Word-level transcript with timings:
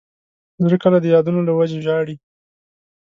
زړه 0.63 0.77
کله 0.83 0.97
د 1.01 1.05
یادونو 1.13 1.41
له 1.47 1.53
وجې 1.59 1.79
ژاړي. 1.85 2.15